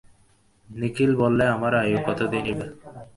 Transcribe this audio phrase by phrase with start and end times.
[0.69, 2.67] নিখিল বললে, আমার আয়ু কতদিনই বা?